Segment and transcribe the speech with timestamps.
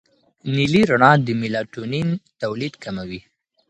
[0.55, 2.07] نیلي رڼا د میلاټونین
[2.41, 3.21] تولید کموي.